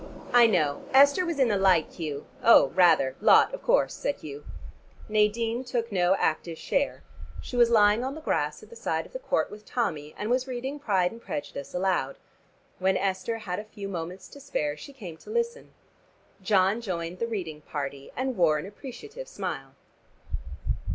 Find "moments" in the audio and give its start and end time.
13.87-14.27